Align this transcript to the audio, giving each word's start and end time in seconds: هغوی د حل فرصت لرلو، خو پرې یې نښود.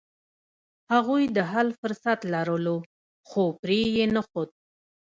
هغوی 0.93 1.23
د 1.35 1.37
حل 1.51 1.67
فرصت 1.81 2.19
لرلو، 2.33 2.77
خو 3.29 3.43
پرې 3.61 3.79
یې 3.95 4.05
نښود. 4.15 4.49